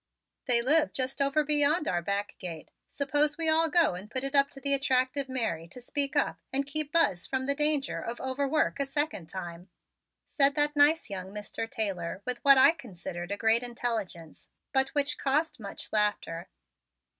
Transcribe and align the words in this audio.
"They 0.47 0.63
live 0.63 0.93
just 0.93 1.21
over 1.21 1.43
beyond 1.43 1.87
our 1.87 2.01
back 2.01 2.35
gate. 2.39 2.71
Suppose 2.89 3.37
we 3.37 3.47
all 3.49 3.69
go 3.69 3.93
and 3.93 4.09
put 4.09 4.23
it 4.23 4.33
up 4.33 4.49
to 4.49 4.59
the 4.59 4.73
attractive 4.73 5.29
Mary 5.29 5.67
to 5.67 5.79
speak 5.79 6.15
up 6.15 6.39
and 6.51 6.65
keep 6.65 6.91
Buzz 6.91 7.27
from 7.27 7.45
the 7.45 7.53
danger 7.53 8.01
of 8.01 8.19
overwork 8.19 8.79
a 8.79 8.87
second 8.87 9.29
time," 9.29 9.69
said 10.27 10.55
that 10.55 10.75
nice 10.75 11.11
young 11.11 11.27
Mr. 11.31 11.69
Taylor 11.69 12.23
with 12.25 12.43
what 12.43 12.57
I 12.57 12.71
considered 12.71 13.29
a 13.31 13.37
great 13.37 13.61
intelligence 13.61 14.49
but 14.73 14.89
which 14.95 15.19
caused 15.19 15.59
much 15.59 15.93
laughter. 15.93 16.49